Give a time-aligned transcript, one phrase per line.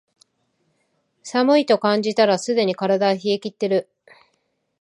[1.21, 3.87] 寒いと感じたらすでに体は冷えきってる